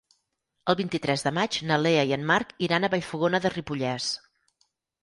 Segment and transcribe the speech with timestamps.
[0.73, 4.15] El vint-i-tres de maig na Lea i en Marc iran a Vallfogona de Ripollès.